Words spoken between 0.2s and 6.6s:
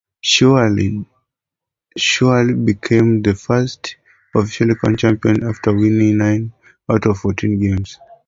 Surrey became the first official county champions after winning nine